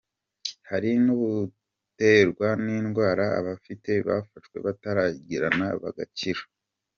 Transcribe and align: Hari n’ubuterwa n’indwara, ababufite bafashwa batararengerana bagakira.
Hari 0.69 0.91
n’ubuterwa 1.03 2.47
n’indwara, 2.63 3.25
ababufite 3.39 3.91
bafashwa 4.07 4.57
batararengerana 4.65 5.67
bagakira. 5.83 6.43